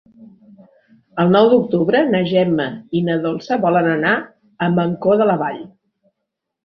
[1.23, 2.67] El nou d'octubre na Gemma
[3.01, 4.15] i na Dolça volen anar
[4.67, 5.61] a Mancor de la Vall.